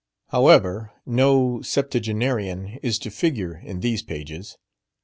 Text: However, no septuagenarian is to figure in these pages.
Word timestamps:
However, 0.29 0.91
no 1.05 1.61
septuagenarian 1.61 2.79
is 2.81 2.97
to 2.97 3.11
figure 3.11 3.55
in 3.57 3.81
these 3.81 4.01
pages. 4.01 4.57